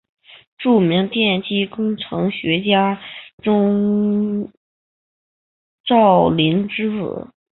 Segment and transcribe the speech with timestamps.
[0.57, 2.99] 著名电机工程学家
[3.43, 4.51] 钟
[5.87, 7.29] 兆琳之子。